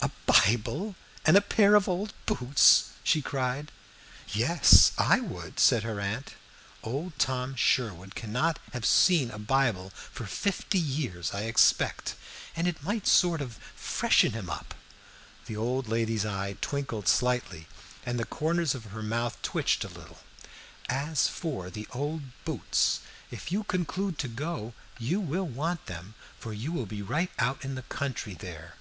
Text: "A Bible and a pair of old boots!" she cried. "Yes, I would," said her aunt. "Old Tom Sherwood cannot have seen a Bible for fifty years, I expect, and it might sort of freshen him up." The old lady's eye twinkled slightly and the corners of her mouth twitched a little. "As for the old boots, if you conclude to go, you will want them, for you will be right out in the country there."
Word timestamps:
"A 0.00 0.10
Bible 0.24 0.94
and 1.26 1.36
a 1.36 1.42
pair 1.42 1.74
of 1.74 1.90
old 1.90 2.14
boots!" 2.24 2.92
she 3.02 3.20
cried. 3.20 3.70
"Yes, 4.32 4.92
I 4.96 5.20
would," 5.20 5.60
said 5.60 5.82
her 5.82 6.00
aunt. 6.00 6.32
"Old 6.82 7.18
Tom 7.18 7.54
Sherwood 7.54 8.14
cannot 8.14 8.58
have 8.72 8.86
seen 8.86 9.30
a 9.30 9.38
Bible 9.38 9.90
for 9.90 10.24
fifty 10.24 10.78
years, 10.78 11.34
I 11.34 11.42
expect, 11.42 12.14
and 12.56 12.66
it 12.66 12.82
might 12.82 13.06
sort 13.06 13.42
of 13.42 13.58
freshen 13.76 14.32
him 14.32 14.48
up." 14.48 14.72
The 15.44 15.56
old 15.58 15.86
lady's 15.86 16.24
eye 16.24 16.56
twinkled 16.62 17.06
slightly 17.06 17.68
and 18.06 18.18
the 18.18 18.24
corners 18.24 18.74
of 18.74 18.84
her 18.86 19.02
mouth 19.02 19.36
twitched 19.42 19.84
a 19.84 19.88
little. 19.88 20.20
"As 20.88 21.28
for 21.28 21.68
the 21.68 21.86
old 21.92 22.22
boots, 22.46 23.00
if 23.30 23.52
you 23.52 23.64
conclude 23.64 24.16
to 24.20 24.28
go, 24.28 24.72
you 24.98 25.20
will 25.20 25.46
want 25.46 25.84
them, 25.84 26.14
for 26.40 26.54
you 26.54 26.72
will 26.72 26.86
be 26.86 27.02
right 27.02 27.30
out 27.38 27.62
in 27.66 27.74
the 27.74 27.82
country 27.82 28.32
there." 28.32 28.76